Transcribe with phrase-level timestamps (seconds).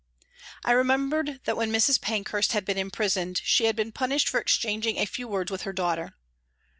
[0.65, 2.01] I remembered that when Mrs.
[2.01, 5.73] Pankhurst had been imprisoned she had been punished for exchanging a few words with her
[5.73, 6.15] daughter.